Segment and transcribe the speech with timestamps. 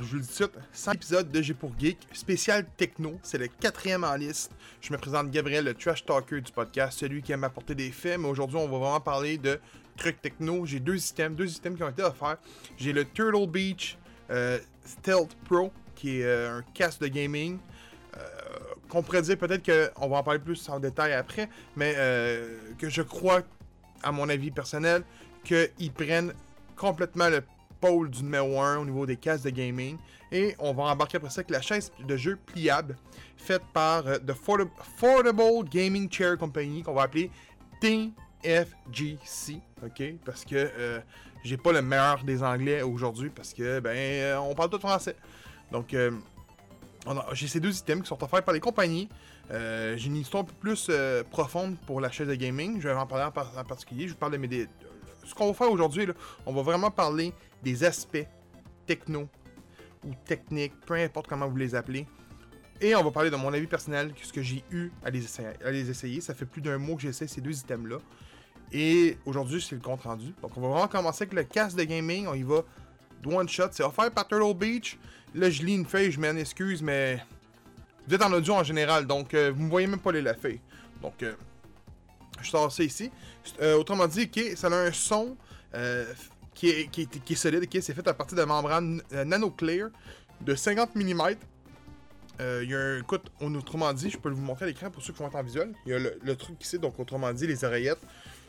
[0.00, 3.18] Je vous le dis tout de suite, 100 épisodes de G pour Geek, spécial techno,
[3.22, 4.52] c'est le quatrième en liste.
[4.80, 8.16] Je me présente Gabriel, le trash talker du podcast, celui qui aime apporter des faits,
[8.16, 9.58] mais aujourd'hui on va vraiment parler de
[9.96, 10.64] trucs techno.
[10.66, 12.36] J'ai deux items, deux items qui ont été offerts.
[12.76, 13.98] J'ai le Turtle Beach
[14.30, 17.58] euh, Stealth Pro, qui est euh, un casque de gaming.
[18.16, 18.20] Euh,
[18.88, 21.94] qu'on pourrait dire peut-être qu'on va en parler plus en détail après, mais
[22.78, 23.42] que je crois,
[24.02, 25.02] à mon avis personnel,
[25.44, 26.32] qu'ils prennent
[26.76, 27.42] complètement le
[27.80, 29.96] pôle du numéro 1 au niveau des casques de gaming.
[30.30, 32.96] Et on va embarquer après ça avec la chaise de jeu pliable
[33.36, 37.30] faite par euh, The Affordable Gaming Chair Company qu'on va appeler
[37.80, 39.60] TFGC.
[39.84, 40.02] OK?
[40.24, 41.00] Parce que euh,
[41.44, 45.16] j'ai pas le meilleur des anglais aujourd'hui parce que ben euh, on parle tout français.
[45.72, 45.94] Donc
[47.32, 49.08] j'ai ces deux items qui sont offerts par les compagnies.
[49.50, 50.90] J'ai une histoire un peu plus
[51.30, 52.80] profonde pour la chaise de gaming.
[52.80, 54.08] Je vais en parler en, en particulier.
[54.08, 54.66] Je vous parle de mes.
[55.28, 56.06] Ce qu'on va faire aujourd'hui,
[56.46, 58.26] on va vraiment parler des aspects
[58.86, 59.28] techno
[60.06, 62.06] ou techniques, peu importe comment vous les appelez.
[62.80, 66.20] Et on va parler de mon avis personnel, ce que j'ai eu à les, essayer.
[66.22, 67.98] Ça fait plus d'un mois que j'essaie ces deux items-là.
[68.72, 70.32] Et aujourd'hui, c'est le compte rendu.
[70.40, 72.26] Donc, on va vraiment commencer avec le casque de gaming.
[72.26, 72.62] On y va
[73.26, 73.68] one shot.
[73.72, 74.98] C'est offert par Turtle Beach.
[75.34, 77.22] Là, je lis une feuille, je m'en excuse, mais
[78.06, 80.34] vous êtes en audio en général, donc euh, vous ne voyez même pas les la.
[81.02, 81.34] Donc, euh,
[82.42, 83.10] je sors ça ici.
[83.60, 85.36] Euh, autrement dit, ok, ça a un son
[85.74, 86.04] euh,
[86.54, 87.66] qui, est, qui, est, solide.
[87.80, 89.88] c'est fait à partir de membrane euh, nano clear
[90.40, 91.02] de 50 mm.
[92.40, 92.98] Il y a un.
[93.00, 95.34] Écoute, on- autrement dit, je peux vous montrer à l'écran pour ceux qui vont être
[95.34, 95.72] en visuel.
[95.86, 97.98] Il y a le, le truc ici, donc autrement dit, les oreillettes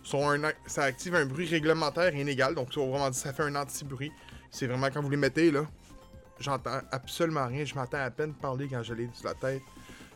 [0.03, 2.53] sont un, ça active un bruit réglementaire inégal.
[2.55, 4.11] Donc, autrement dit, ça fait un anti-bruit.
[4.51, 5.66] C'est vraiment quand vous les mettez là,
[6.39, 7.66] j'entends absolument rien.
[7.66, 9.61] Je m'entends à peine parler quand je l'ai sur la tête.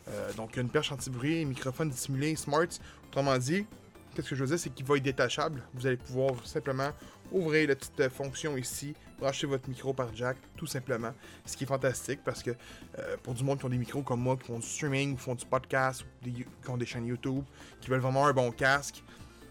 [0.08, 2.66] Euh, donc, une perche anti-bruit, microphone dissimulé, smart.
[3.08, 3.66] Autrement dit,
[4.14, 5.62] qu'est-ce que je veux dire, c'est qu'il va être détachable.
[5.74, 6.90] Vous allez pouvoir simplement
[7.32, 11.12] ouvrir la petite euh, fonction ici, brancher votre micro par jack, tout simplement.
[11.44, 12.50] Ce qui est fantastique parce que
[12.98, 15.16] euh, pour du monde qui ont des micros comme moi, qui font du streaming, ou
[15.16, 17.44] font du podcast, ou qui ont des chaînes YouTube,
[17.80, 19.02] qui veulent vraiment un bon casque,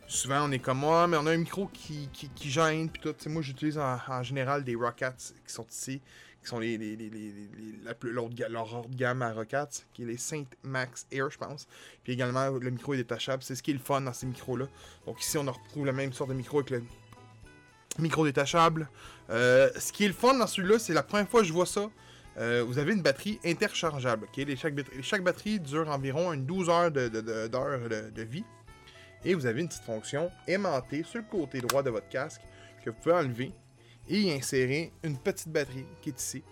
[0.08, 2.10] souvent on est comme moi, mais on a un micro qui,
[2.42, 3.30] gêne, puis tout.
[3.30, 6.02] Moi, j'utilise en, en général des Rockets qui sont ici,
[6.44, 6.78] qui sont les,
[7.84, 11.38] la plus- leur hors de gamme à Rockets, qui est les Saint Max Air, je
[11.38, 11.68] pense.
[12.04, 13.42] Puis également, le micro est détachable.
[13.44, 14.68] C'est ce qui est le fun dans ces micros-là.
[15.06, 16.84] Donc ici, on retrouve la même sorte de micro avec le
[18.00, 18.90] micro détachable.
[19.30, 21.66] Euh, ce qui est le fun dans celui-là, c'est la première fois que je vois
[21.66, 21.90] ça.
[22.38, 24.28] Euh, vous avez une batterie interchangeable.
[24.36, 28.44] Les, chaque, batterie, chaque batterie dure environ une 12 heures de- de vie.
[29.24, 32.42] Et vous avez une petite fonction aimantée sur le côté droit de votre casque
[32.84, 33.54] que vous pouvez enlever
[34.10, 36.44] et insérer une petite batterie qui est ici.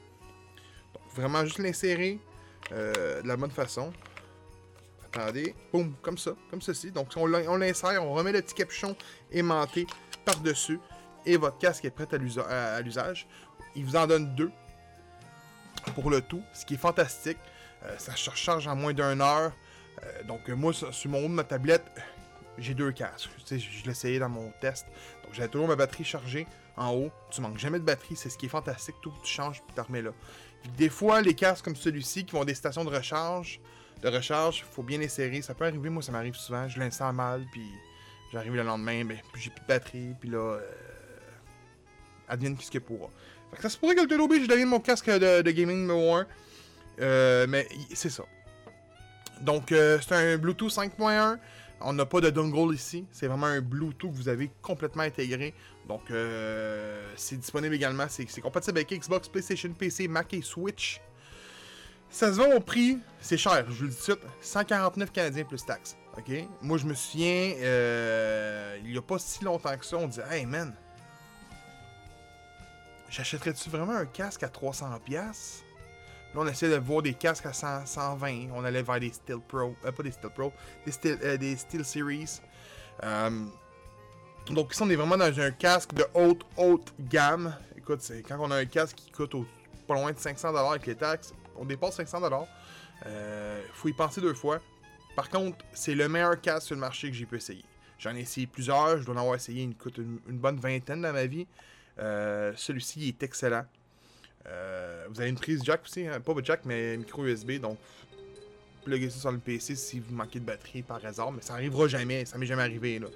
[0.93, 2.19] Donc vraiment juste l'insérer
[2.71, 3.91] euh, de la bonne façon.
[5.13, 6.91] Attendez, boum, comme ça, comme ceci.
[6.91, 8.95] Donc on l'in- on l'insère, on remet le petit capuchon
[9.31, 9.85] aimanté
[10.23, 10.79] par-dessus
[11.25, 13.27] et votre casque est prêt à l'usa- à- à l'usage.
[13.75, 14.51] Il vous en donne deux
[15.95, 17.37] pour le tout, ce qui est fantastique.
[17.83, 19.51] Euh, ça se recharge en moins d'une heure.
[20.03, 21.83] Euh, donc moi, sur mon haut de ma tablette,
[22.57, 23.29] j'ai deux casques.
[23.39, 24.85] Tu sais, je je l'ai essayé dans mon test.
[25.23, 26.47] Donc j'avais toujours ma batterie chargée
[26.81, 27.11] en haut.
[27.29, 28.95] Tu manques jamais de batterie, c'est ce qui est fantastique.
[29.01, 30.11] Tout, tu changes tu remets là.
[30.77, 33.59] Des fois, les casques comme celui-ci qui vont des stations de recharge,
[34.01, 35.41] de recharge, faut bien les serrer.
[35.41, 36.67] Ça peut arriver, moi ça m'arrive souvent.
[36.67, 37.65] Je l'installe mal, puis
[38.31, 40.61] j'arrive le lendemain, ben, puis j'ai plus de batterie, puis là, euh,
[42.27, 43.09] advienne ce qu'il pourra.
[43.51, 46.15] Fait que ça se pourrait que le Turtle Beach devienne mon casque de, gaming numéro
[46.15, 46.27] 1.
[46.99, 48.23] Euh, mais c'est ça.
[49.41, 51.37] Donc, euh, c'est un Bluetooth 5.1.
[51.83, 53.05] On n'a pas de dongle ici.
[53.11, 55.53] C'est vraiment un Bluetooth que vous avez complètement intégré.
[55.87, 58.05] Donc, euh, c'est disponible également.
[58.09, 61.01] C'est compatible avec Xbox, PlayStation, PC, Mac et Switch.
[62.11, 65.13] Ça se vend au prix, c'est cher, je vous le dis tout de suite, 149
[65.13, 65.95] Canadiens plus taxes.
[66.17, 66.29] OK?
[66.61, 70.25] Moi, je me souviens, euh, il n'y a pas si longtemps que ça, on disait,
[70.29, 70.75] hey man,
[73.09, 75.63] j'achèterais-tu vraiment un casque à 300$?
[76.33, 78.49] Là, on essayait de voir des casques à 100, 120.
[78.53, 79.75] On allait vers des Steel Pro.
[79.83, 80.53] Euh, pas des Steel Pro.
[80.85, 82.39] Des Steel, euh, des Steel Series.
[83.03, 83.45] Euh,
[84.49, 87.53] donc ici, on est vraiment dans un casque de haute, haute gamme.
[87.77, 89.35] Écoute, c'est quand on a un casque qui coûte
[89.87, 92.47] pas loin de 500$ avec les taxes, on dépasse 500$.
[93.07, 94.61] Euh, faut y penser deux fois.
[95.17, 97.65] Par contre, c'est le meilleur casque sur le marché que j'ai pu essayer.
[97.99, 98.99] J'en ai essayé plusieurs.
[98.99, 101.45] Je dois en avoir essayé une, une, bonne vingtaine dans ma vie.
[101.97, 103.65] Celui-ci il est excellent.
[104.47, 107.77] Euh, vous avez une prise jack aussi, hein, pas jack, mais micro USB, donc
[108.83, 111.87] pluguez ça sur le PC si vous manquez de batterie par hasard, mais ça arrivera
[111.87, 112.99] jamais, ça m'est jamais arrivé.
[112.99, 113.07] là.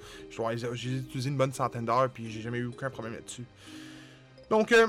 [0.74, 3.46] J'ai utilisé une bonne centaine d'heures, puis j'ai jamais eu aucun problème là-dessus.
[4.50, 4.88] Donc, euh,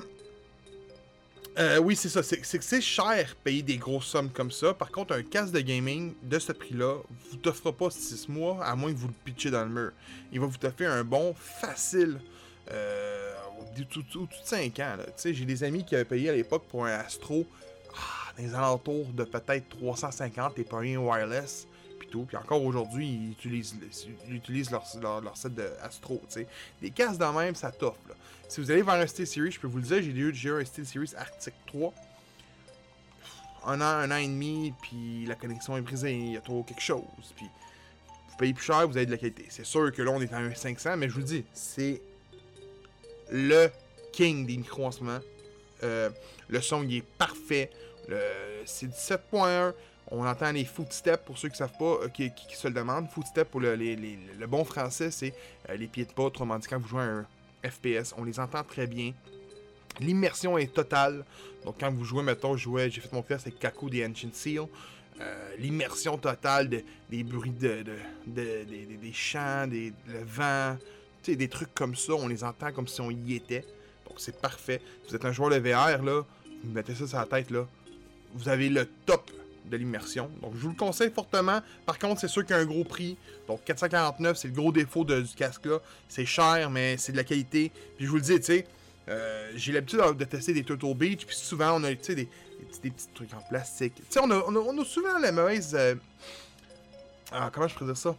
[1.58, 4.74] euh, oui, c'est ça, c'est que c'est cher payer des grosses sommes comme ça.
[4.74, 6.98] Par contre, un casque de gaming de ce prix-là
[7.30, 9.92] vous t'offrira pas 6 mois, à moins que vous le pitchiez dans le mur.
[10.32, 12.18] Il va vous offrir un bon facile.
[13.60, 14.96] Au-dessus de 5 ans.
[15.24, 17.46] J'ai des amis qui avaient payé à l'époque pour un Astro
[17.94, 21.66] ah, dans les alentours de peut-être 350 et pas un wireless.
[21.98, 22.24] Puis tout.
[22.24, 23.76] Puis encore aujourd'hui, ils utilisent,
[24.28, 24.84] ils utilisent leur,
[25.22, 26.20] leur, set de Astro.
[26.28, 26.46] sais.
[26.80, 27.98] Des casques de même, ça t'offre.
[28.48, 30.64] Si vous allez vers un Steel Series, je peux vous le dire, j'ai eu un
[30.64, 31.92] Steel Series Arctic 3
[33.66, 36.62] un an, un an et demi, puis la connexion est brisée, il y a trop
[36.62, 37.02] quelque chose,
[37.34, 37.46] puis
[38.28, 39.46] vous payez plus cher, vous avez de la qualité.
[39.48, 42.00] C'est sûr que là, on est à un 500, mais je vous dis, c'est
[43.30, 43.68] le
[44.12, 45.20] king des micros en ce moment.
[45.82, 46.10] Euh,
[46.48, 47.70] le son, il est parfait.
[48.64, 49.74] C'est 17.1.
[50.10, 53.08] On entend les footsteps pour ceux qui ne savent pas, euh, qui, se le demandent.
[53.10, 55.34] Footsteps pour le, bon français, c'est
[55.68, 56.24] euh, les pieds de pas.
[56.24, 57.26] Autrement dit, quand vous jouez un
[57.64, 59.12] FPS, on les entend très bien.
[59.98, 61.24] L'immersion est totale.
[61.64, 64.66] Donc, quand vous jouez, mettons, j'ai fait mon test avec Kaku des Ancient Seal.
[65.58, 66.68] L'immersion totale
[67.10, 67.82] des bruits de,
[68.26, 70.76] des chants, des, le vent,
[71.34, 73.64] des trucs comme ça, on les entend comme si on y était.
[74.08, 74.80] Donc c'est parfait.
[75.08, 76.22] Vous êtes un joueur de VR, là,
[76.62, 77.66] vous mettez ça sur la tête, là,
[78.34, 79.30] vous avez le top
[79.64, 80.30] de l'immersion.
[80.42, 81.60] Donc je vous le conseille fortement.
[81.84, 83.16] Par contre, c'est sûr qu'il y a un gros prix.
[83.48, 85.80] Donc 449, c'est le gros défaut du casque là.
[86.08, 87.72] C'est cher, mais c'est de la qualité.
[87.96, 88.66] Puis je vous le dis, tu sais,
[89.08, 92.28] euh, j'ai l'habitude de tester des Turtle Beach, puis souvent on a des, des,
[92.90, 93.94] petits trucs en plastique.
[93.96, 95.74] Tu sais, on a, on, a, souvent la mauvaise.
[95.78, 95.94] Euh,
[97.32, 98.16] ah, comment je pourrais dire ça?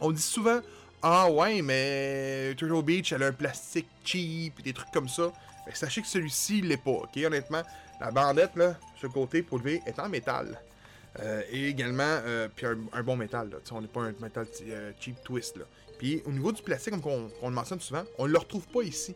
[0.00, 0.60] On dit souvent
[1.02, 5.32] Ah ouais, mais Turtle Beach, elle a un plastique cheap, des trucs comme ça.
[5.66, 7.16] Mais sachez que celui-ci, il l'est pas, ok?
[7.24, 7.62] Honnêtement,
[8.00, 10.60] la bandette, là, ce côté pour lever, est en métal.
[11.20, 12.20] Euh, et également,
[12.54, 14.46] puis un, bon métal, on n'est pas un métal
[15.00, 15.64] cheap twist, là.
[15.98, 18.82] Puis au niveau du plastique, comme on, le mentionne souvent, on ne le retrouve pas
[18.82, 19.14] ici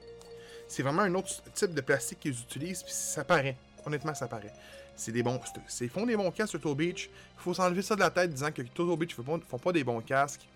[0.72, 3.56] c'est vraiment un autre type de plastique qu'ils utilisent, puis ça paraît.
[3.84, 4.52] Honnêtement, ça paraît.
[4.96, 5.38] C'est des bons.
[5.80, 7.10] Ils font des bons casques Turtle Beach.
[7.36, 9.84] Il faut s'enlever ça de la tête disant que Turtle Beach ne font pas des
[9.84, 10.48] bons casques.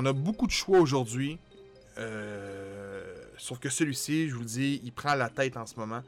[0.00, 1.40] On a beaucoup de choix aujourd'hui.
[1.98, 3.02] Euh,
[3.36, 6.02] sauf que celui-ci, je vous le dis, il prend la tête en ce moment.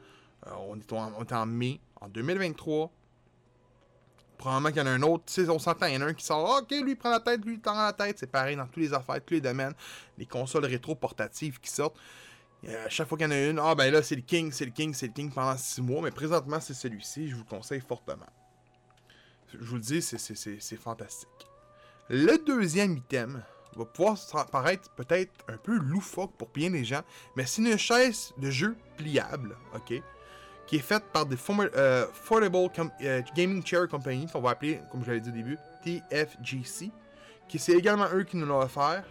[0.47, 2.89] Euh, on, est en, mai, en 2023.
[4.37, 5.25] Probablement qu'il y en a un autre.
[5.49, 6.61] On s'entend, il y en a un qui sort.
[6.61, 8.17] ok, lui il prend la tête, lui il prend la tête.
[8.17, 9.73] C'est pareil dans tous les affaires, tous les domaines.
[10.17, 11.97] Les consoles rétro portatives qui sortent.
[12.65, 14.65] À chaque fois qu'il y en a une, ah ben là c'est le King, c'est
[14.65, 17.49] le King, c'est le King pendant 6 mois, mais présentement c'est celui-ci, je vous le
[17.49, 18.29] conseille fortement.
[19.51, 21.27] Je vous le dis, c'est fantastique.
[22.07, 23.43] Le deuxième item
[23.75, 24.17] va pouvoir
[24.51, 27.01] paraître peut-être un peu loufoque pour bien des gens,
[27.35, 30.01] mais c'est une chaise de jeu pliable, ok,
[30.67, 32.05] qui est faite par des euh,
[33.01, 36.91] euh, Gaming Chair Company, qu'on va appeler, comme je l'avais dit au début, TFGC,
[37.47, 39.03] qui c'est également eux qui nous l'ont offert.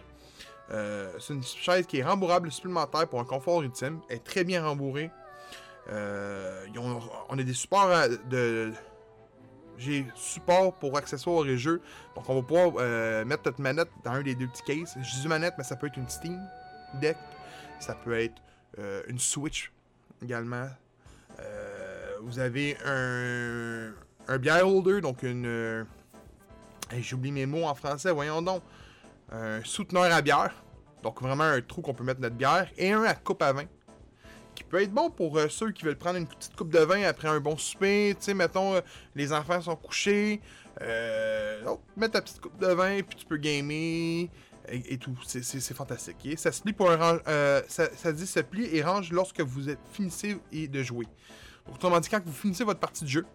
[0.71, 3.99] Euh, c'est une chaise qui est rembourrable supplémentaire pour un confort ultime.
[4.09, 5.11] Elle est très bien rembourrée.
[5.89, 6.65] Euh,
[7.29, 7.89] on a des supports
[8.29, 8.71] de.
[9.81, 11.81] J'ai support pour accessoires et jeux.
[12.15, 14.95] Donc on va pouvoir euh, mettre notre manette dans un des deux petits cases.
[15.01, 16.39] Je dis manette, mais ça peut être une Steam
[17.01, 17.17] Deck.
[17.79, 18.41] Ça peut être
[19.07, 19.71] une Switch
[20.23, 20.67] également.
[22.21, 23.91] vous avez un,
[24.27, 25.85] un beer holder, donc une.
[26.99, 28.61] J'oublie mes mots en français, voyons donc
[29.31, 30.53] un souteneur à bière.
[31.03, 32.69] Donc vraiment un trou qu'on peut mettre notre bière.
[32.77, 33.65] Et un à coupe à vin.
[34.69, 37.27] Peut être bon pour euh, ceux qui veulent prendre une petite coupe de vin après
[37.27, 38.15] un bon souper.
[38.17, 38.81] Tu sais, mettons, euh,
[39.15, 40.41] les enfants sont couchés.
[40.81, 44.29] Euh, mets ta petite coupe de vin, puis tu peux gamer.
[44.69, 45.17] Et, tout.
[45.25, 46.37] C'est fantastique.
[46.37, 49.69] Ça se plie pour un euh, ça, ça, dit se plie et range lorsque vous
[49.69, 51.07] êtes, finissez de jouer.
[51.73, 53.25] Autrement dit, quand vous finissez votre partie de jeu,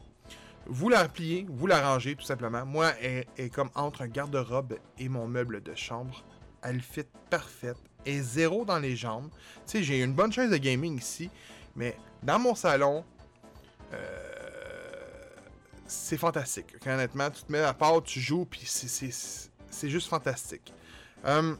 [0.66, 2.64] vous la repliez, vous la rangez tout simplement.
[2.64, 6.24] Moi, elle est comme entre un garde-robe et mon meuble de chambre.
[6.62, 7.76] Elle fit parfaite.
[8.06, 9.28] Et zéro dans les jambes.
[9.66, 11.28] Tu sais, j'ai une bonne chaise de gaming ici,
[11.74, 13.04] mais dans mon salon,
[13.92, 13.96] euh,
[15.86, 16.74] c'est fantastique.
[16.86, 20.72] Honnêtement, tu te mets à part, tu joues, puis c'est juste fantastique.
[21.24, 21.58] Hum,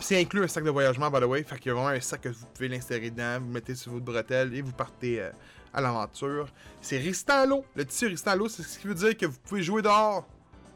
[0.00, 1.42] c'est inclus un sac de voyagement, by the way.
[1.44, 3.92] Fait qu'il y a vraiment un sac que vous pouvez l'insérer dedans, vous mettez sur
[3.92, 5.30] votre bretelle et vous partez euh,
[5.72, 6.48] à l'aventure.
[6.80, 7.44] C'est résistant.
[7.74, 10.26] Le tissu résistant c'est ce qui veut dire que vous pouvez jouer dehors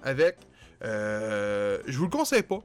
[0.03, 0.37] avec.
[0.85, 2.61] Euh, je vous le conseille pas.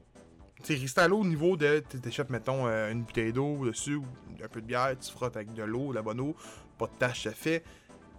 [0.64, 1.80] C'est résistant à l'eau au niveau de.
[1.80, 4.06] T'échappes, mettons, euh, une bouteille d'eau dessus ou
[4.42, 6.34] un peu de bière, tu frottes avec de l'eau, de la bonne eau,
[6.78, 7.62] pas de tâche, ça fait.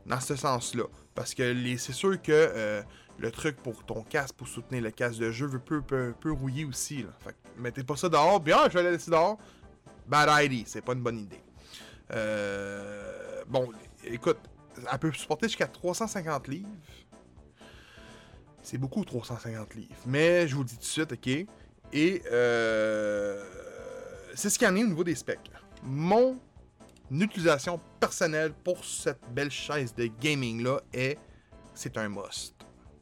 [0.06, 0.84] Dans ce sens-là.
[1.16, 2.84] Parce que c'est sûr que euh,
[3.18, 6.66] le truc pour ton casque, pour soutenir le casque de jeu, peut, peut, peut rouiller
[6.66, 7.02] aussi.
[7.02, 7.10] Là.
[7.20, 9.40] Fait que mettez pas ça dehors, bien, je vais la laisser dehors.
[10.08, 11.42] Bad idea, c'est pas une bonne idée.
[12.12, 13.72] Euh, bon,
[14.04, 14.38] écoute,
[14.92, 16.70] elle peut supporter jusqu'à 350 livres.
[18.62, 19.96] C'est beaucoup 350 livres.
[20.06, 21.48] Mais je vous le dis tout de suite, ok?
[21.94, 23.44] Et euh,
[24.34, 25.52] c'est ce qu'il y en est au niveau des specs.
[25.84, 26.38] Mon
[27.12, 31.18] utilisation personnelle pour cette belle chaise de gaming-là est
[31.74, 32.54] c'est un must.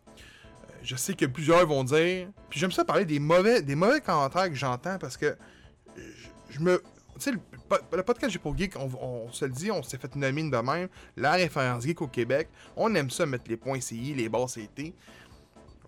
[0.07, 2.27] Euh, je sais que plusieurs vont dire.
[2.49, 5.37] Puis j'aime ça parler des mauvais, des mauvais commentaires que j'entends parce que
[6.49, 6.81] je, me.
[7.15, 10.31] Tu sais, le, podcast J'ai pour Geek, on, se le dit, on s'est fait une
[10.31, 10.87] mine de même.
[11.15, 12.49] La référence geek au Québec.
[12.75, 14.93] On aime ça mettre les points CI, les barres CT.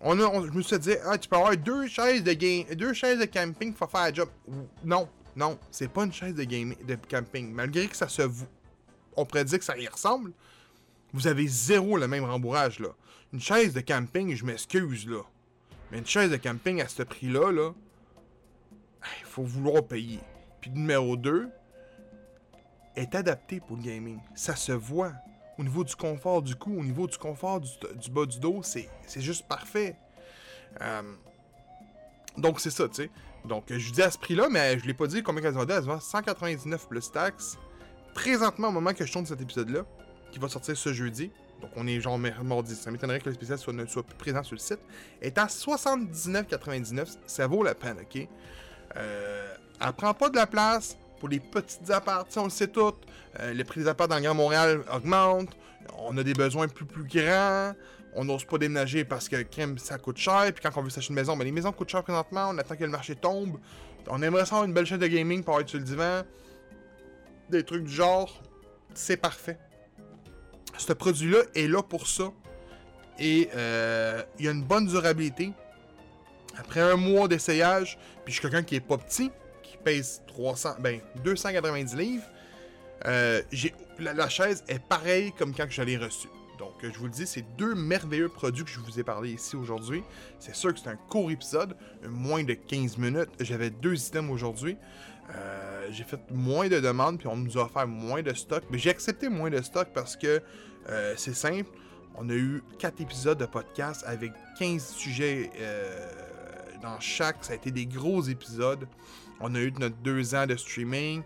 [0.08, 2.92] On, a, je me suis dit, ah, tu peux avoir deux chaises de game, deux
[2.92, 4.28] chaises de camping pour faire un job.
[4.84, 7.52] Non, non, c'est pas une chaise de, de camping.
[7.52, 8.22] Malgré que ça se.
[9.16, 10.30] On pourrait dire que ça y ressemble,
[11.12, 12.90] vous avez zéro le même rembourrage, là.
[13.32, 15.22] Une chaise de camping, je m'excuse, là.
[15.90, 17.72] Mais une chaise de camping à ce prix-là, là,
[19.20, 20.20] il faut vouloir payer.
[20.60, 21.48] Puis numéro 2,
[22.94, 24.20] est adapté pour le gaming.
[24.36, 25.12] Ça se voit.
[25.58, 28.88] Au niveau du confort du cou, au niveau du confort du, bas du dos, c'est
[29.16, 29.96] juste parfait.
[30.82, 31.02] Euh,
[32.36, 33.10] donc c'est ça, tu sais.
[33.46, 35.74] Donc je dis à ce prix-là, mais je l'ai pas dit combien elle se vendait.
[35.74, 37.58] Elle se vend 199 plus taxes.
[38.14, 39.84] Présentement, au moment que je tourne cet épisode-là,
[40.30, 43.58] qui va sortir ce jeudi, donc on est genre mardi, ça m'étonnerait que le spécial
[43.58, 44.80] soit, ne soit plus présent sur le site,
[45.22, 47.16] est à 79,99.
[47.26, 48.28] Ça vaut la peine, ok?
[48.96, 52.92] Euh, elle prend pas de la place pour les petites apparts, on le sait tout.
[53.40, 55.56] Euh, les prix des apparts dans le Grand Montréal augmentent.
[55.98, 57.72] On a des besoins plus plus grands.
[58.14, 60.44] On n'ose pas déménager parce que crème, ça coûte cher.
[60.54, 62.48] Puis quand on veut s'acheter une maison, ben, les maisons coûtent cher présentement.
[62.50, 63.58] On attend que le marché tombe.
[64.08, 66.22] On aimerait avoir une belle chaîne de gaming pour être sur le divan.
[67.50, 68.42] Des trucs du genre.
[68.94, 69.58] C'est parfait.
[70.78, 72.32] Ce produit-là est là pour ça.
[73.18, 75.52] Et euh, il a une bonne durabilité.
[76.58, 79.30] Après un mois d'essayage, puis je suis quelqu'un qui est pas petit,
[79.86, 82.24] pèse 300, ben 290 livres,
[83.04, 83.40] euh,
[84.00, 86.28] la, chaise est pareille comme quand je l'ai reçue.
[86.58, 89.54] Donc, je vous le dis, c'est deux merveilleux produits que je vous ai parlé ici
[89.54, 90.02] aujourd'hui.
[90.40, 91.76] C'est sûr que c'est un court épisode,
[92.08, 93.28] moins de 15 minutes.
[93.38, 94.76] J'avais deux items aujourd'hui.
[95.32, 98.64] Euh, j'ai fait moins de demandes, puis on nous a offert moins de stock.
[98.70, 100.42] Mais j'ai accepté moins de stock parce que
[100.88, 101.70] euh, c'est simple.
[102.16, 106.08] On a eu 4 épisodes de podcast avec 15 sujets euh,
[106.80, 107.44] dans chaque.
[107.44, 108.86] Ça a été des gros épisodes.
[109.40, 111.22] On a eu notre 2 ans de streaming.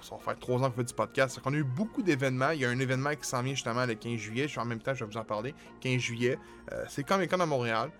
[0.00, 1.40] ça va faire 3 ans qu'on fait du podcast.
[1.44, 2.50] On a eu beaucoup d'événements.
[2.50, 4.46] Il y a un événement qui s'en vient justement le 15 juillet.
[4.56, 5.54] En même temps, je vais vous en parler.
[5.80, 6.38] 15 juillet.
[6.88, 7.90] c'est Comic Con à Montréal.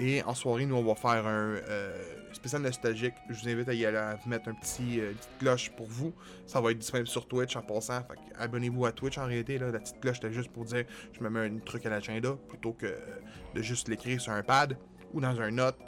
[0.00, 1.92] Et en soirée, nous, on va faire un euh,
[2.32, 3.14] spécial nostalgique.
[3.28, 5.86] Je vous invite à y aller à vous mettre un petit, euh, petite cloche pour
[5.88, 6.12] vous.
[6.46, 8.06] Ça va être disponible sur Twitch en passant.
[8.38, 9.58] abonnez-vous à Twitch en réalité.
[9.58, 9.72] Là.
[9.72, 12.74] La petite cloche, c'était juste pour dire je me mets un truc à l'agenda plutôt
[12.74, 12.96] que
[13.56, 14.78] de juste l'écrire sur un pad
[15.12, 15.78] ou dans un note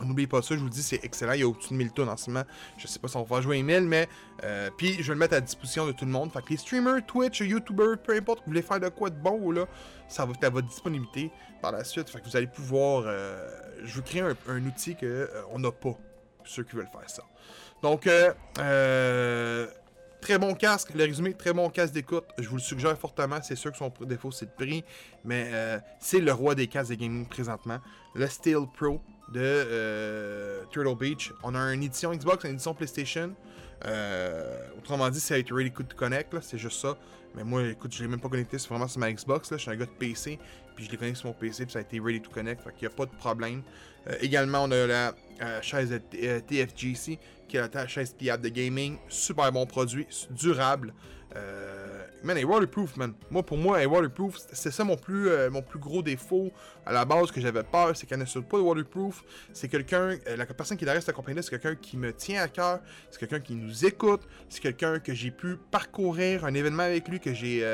[0.00, 1.32] N'oubliez pas ça, je vous dis, c'est excellent.
[1.32, 2.44] Il y a au-dessus de 1000 tonnes en ce moment.
[2.78, 4.08] Je sais pas si on va jouer 1000, mais.
[4.44, 6.32] Euh, puis je vais le mettre à disposition de tout le monde.
[6.32, 9.50] Fait que les streamers, Twitch, YouTubers, peu importe, vous voulez faire de quoi de bon
[9.50, 9.66] là,
[10.08, 11.30] ça va être à votre disponibilité
[11.60, 12.08] par la suite.
[12.08, 13.04] Fait que vous allez pouvoir.
[13.06, 13.48] Euh,
[13.84, 15.96] je veux créer un, outil qu'on euh, n'a pas.
[16.44, 17.22] Ceux qui veulent faire ça.
[17.82, 18.08] Donc,
[20.20, 20.92] très bon casque.
[20.94, 22.24] Le résumé, très bon casque d'écoute.
[22.38, 23.38] Je vous le suggère fortement.
[23.42, 24.84] C'est sûr que son défaut, c'est le prix.
[25.24, 25.52] Mais
[26.00, 27.78] c'est le roi des casques de gaming présentement.
[28.14, 29.00] Le Steel Pro
[29.32, 31.32] de euh, Turtle Beach.
[31.42, 33.34] On a une édition Xbox, une édition PlayStation.
[33.84, 36.96] Euh, autrement dit, c'est Ready to Connect, c'est juste ça.
[37.34, 39.48] Mais moi, écoute, je l'ai même pas connecté, c'est vraiment sur ma Xbox.
[39.50, 40.38] Je suis un gars de PC,
[40.76, 42.72] puis je l'ai connecté sur mon PC, puis ça a été Ready to Connect, fait
[42.74, 43.62] qu'il n'y a pas de problème.
[44.08, 45.14] Euh, également, on a la
[45.62, 48.98] chaise TFGC, qui est la chaise pliable de gaming.
[49.08, 50.92] Super bon produit, durable.
[51.36, 51.91] Euh,
[52.24, 53.14] man, elle est waterproof, man.
[53.30, 54.38] Moi, pour moi, elle est waterproof.
[54.52, 56.50] C'est ça mon plus, euh, mon plus gros défaut
[56.86, 59.22] à la base que j'avais peur, c'est qu'elle ne soit pas waterproof.
[59.52, 62.42] C'est quelqu'un, euh, la personne qui est derrière cette compagnie-là, c'est quelqu'un qui me tient
[62.42, 62.80] à cœur.
[63.10, 64.22] C'est quelqu'un qui nous écoute.
[64.48, 67.66] C'est quelqu'un que j'ai pu parcourir un événement avec lui, que j'ai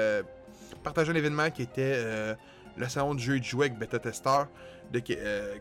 [0.82, 2.36] partagé un événement qui était
[2.76, 4.44] le salon de jeu de jouets avec Beta Tester.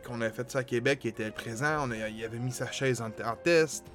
[0.06, 1.90] qu'on avait fait ça à Québec, qui était présent.
[1.92, 3.86] Il avait mis sa chaise en, test.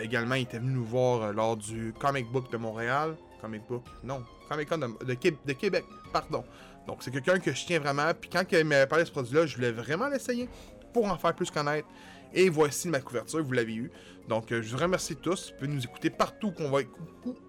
[0.00, 3.16] également, il était venu nous voir lors du Comic Book de Montréal.
[3.40, 4.22] Comic Book, non,
[4.56, 6.44] De, Québec, pardon.
[6.86, 9.46] Donc c'est quelqu'un que je tiens vraiment, puis quand il m'a parlé de ce produit-là,
[9.46, 10.48] je voulais vraiment l'essayer
[10.92, 11.86] pour en faire plus connaître.
[12.32, 13.90] Et voici ma couverture, vous l'avez eu.
[14.28, 16.80] Donc euh, je vous remercie tous, vous pouvez nous écouter partout qu'on va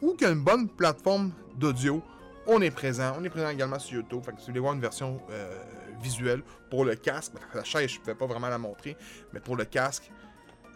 [0.01, 2.03] où, qu'il y a une bonne plateforme d'audio,
[2.47, 3.13] on est présent.
[3.19, 4.23] On est présent également sur YouTube.
[4.23, 5.55] Fait si vous voulez voir une version euh,
[6.01, 8.97] visuelle pour le casque, ben, la chaise, je ne pouvais pas vraiment la montrer,
[9.33, 10.11] mais pour le casque,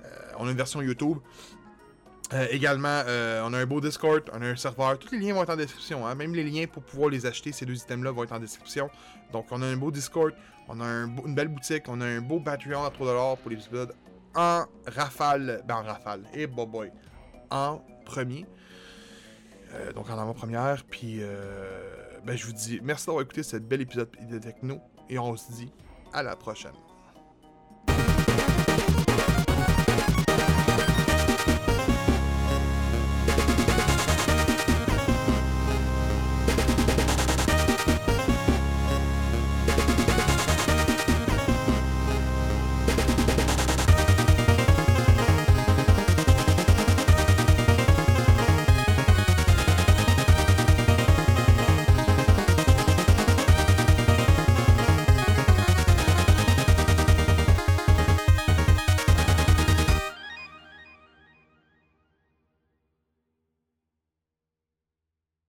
[0.04, 1.18] euh, on a une version YouTube.
[2.34, 4.98] Euh, également, euh, on a un beau Discord, on a un serveur.
[4.98, 6.08] Tous les liens vont être en description.
[6.08, 6.16] Hein.
[6.16, 8.90] Même les liens pour pouvoir les acheter, ces deux items-là, vont être en description.
[9.32, 10.34] Donc, on a un beau Discord,
[10.68, 13.94] on a une belle boutique, on a un beau Patreon à 3$ pour les épisodes
[14.34, 15.62] en rafale.
[15.68, 16.24] Ben, en rafale.
[16.34, 16.92] Et hey, boy,
[17.52, 18.46] En premier.
[19.74, 20.84] Euh, donc, en avant-première.
[20.86, 21.22] Puis,
[22.26, 24.80] ben, je vous dis merci d'avoir écouté ce bel épisode de Techno.
[25.10, 25.72] Et on se dit
[26.12, 26.74] à la prochaine.